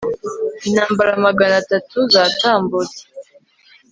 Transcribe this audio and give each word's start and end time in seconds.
Intambara 0.67 1.11
magana 1.25 1.55
atatu 1.63 1.97
zatambutse 2.13 3.01